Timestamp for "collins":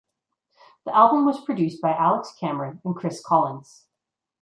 3.23-3.85